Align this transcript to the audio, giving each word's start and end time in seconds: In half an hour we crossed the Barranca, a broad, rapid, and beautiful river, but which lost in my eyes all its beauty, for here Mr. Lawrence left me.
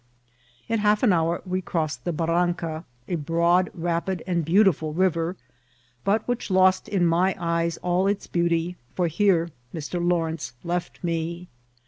In 0.67 0.79
half 0.79 1.03
an 1.03 1.13
hour 1.13 1.43
we 1.45 1.61
crossed 1.61 2.05
the 2.05 2.11
Barranca, 2.11 2.85
a 3.07 3.13
broad, 3.17 3.69
rapid, 3.75 4.23
and 4.25 4.43
beautiful 4.43 4.93
river, 4.93 5.35
but 6.03 6.27
which 6.27 6.49
lost 6.49 6.87
in 6.89 7.05
my 7.05 7.35
eyes 7.37 7.77
all 7.83 8.07
its 8.07 8.25
beauty, 8.25 8.77
for 8.95 9.05
here 9.05 9.51
Mr. 9.75 10.03
Lawrence 10.03 10.53
left 10.63 11.03
me. 11.03 11.49